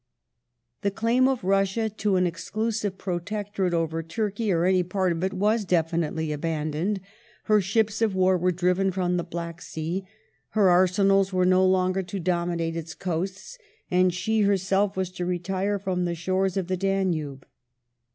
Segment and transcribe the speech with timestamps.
[0.03, 4.65] Results of The claim of Russia to an exclusive protectorate over Turkey e war ^^^^^
[4.83, 7.01] p^^^ ^^^^^ definitely abandoned;
[7.43, 10.03] her ships of war were ^r^ driven from the Black Sea;
[10.57, 13.59] her arsenals were no longer to dominate yA its coasts,
[13.91, 17.45] and she hei'self was to retire from the shores of the Danube.